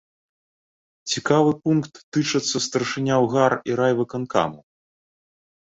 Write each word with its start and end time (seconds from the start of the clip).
Цікавы 1.11 1.51
пункт 1.67 1.93
тычыцца 2.17 2.57
старшыняў 2.69 3.21
гар- 3.37 3.59
і 3.73 3.79
райвыканкамаў. 3.81 4.61